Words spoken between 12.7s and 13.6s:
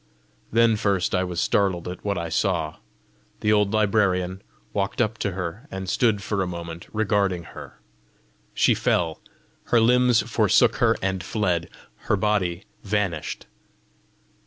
vanished.